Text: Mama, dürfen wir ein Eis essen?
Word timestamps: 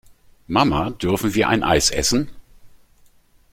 Mama, 0.47 0.89
dürfen 0.89 1.35
wir 1.35 1.47
ein 1.47 1.61
Eis 1.63 1.91
essen? 1.91 2.27